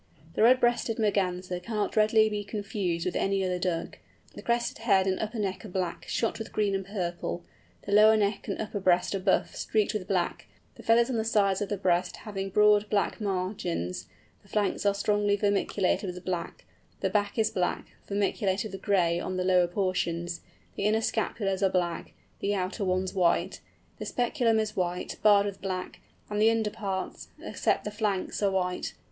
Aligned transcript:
The 0.33 0.41
Red 0.41 0.59
breasted 0.59 0.97
Merganser 0.97 1.59
cannot 1.59 1.95
readily 1.95 2.27
be 2.27 2.43
confused 2.43 3.05
with 3.05 3.15
any 3.15 3.45
other 3.45 3.59
Duck. 3.59 3.99
The 4.33 4.41
crested 4.41 4.79
head 4.79 5.05
and 5.05 5.19
upper 5.19 5.37
neck 5.37 5.63
are 5.63 5.67
black, 5.69 6.07
shot 6.07 6.39
with 6.39 6.51
green 6.51 6.73
and 6.73 6.83
purple, 6.83 7.43
the 7.83 7.91
lower 7.91 8.17
neck 8.17 8.47
and 8.47 8.59
upper 8.59 8.79
breast 8.79 9.13
are 9.13 9.19
buff, 9.19 9.55
streaked 9.55 9.93
with 9.93 10.07
black, 10.07 10.47
the 10.73 10.81
feathers 10.81 11.11
on 11.11 11.17
the 11.17 11.23
sides 11.23 11.61
of 11.61 11.69
the 11.69 11.77
breast 11.77 12.15
having 12.25 12.49
broad 12.49 12.89
black 12.89 13.21
margins, 13.21 14.07
the 14.41 14.47
flanks 14.49 14.87
are 14.87 14.95
strongly 14.95 15.37
vermiculated 15.37 16.05
with 16.07 16.25
black, 16.25 16.65
the 17.01 17.09
back 17.11 17.37
is 17.37 17.51
black, 17.51 17.89
vermiculated 18.09 18.71
with 18.71 18.81
gray 18.81 19.19
on 19.19 19.37
the 19.37 19.43
lower 19.45 19.67
portions, 19.67 20.41
the 20.77 20.85
inner 20.85 20.99
scapulars 21.01 21.61
are 21.61 21.69
black, 21.69 22.13
the 22.39 22.55
outer 22.55 22.83
ones 22.83 23.13
white, 23.13 23.61
the 23.99 24.05
speculum 24.07 24.59
is 24.59 24.75
white, 24.75 25.17
barred 25.21 25.45
with 25.45 25.61
black, 25.61 25.99
and 26.27 26.41
the 26.41 26.49
underparts 26.49 27.27
(except 27.43 27.83
the 27.83 27.91
flanks) 27.91 28.41
are 28.41 28.49
white. 28.49 28.95